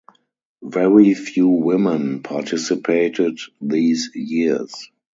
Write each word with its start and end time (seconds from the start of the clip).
Very 0.63 1.13
few 1.13 1.47
women 1.47 2.23
participated 2.23 3.37
these 3.61 4.09
years. 4.15 4.73